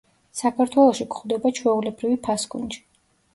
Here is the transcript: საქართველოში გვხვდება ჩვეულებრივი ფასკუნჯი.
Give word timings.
საქართველოში 0.37 1.07
გვხვდება 1.15 1.51
ჩვეულებრივი 1.59 2.19
ფასკუნჯი. 2.29 2.83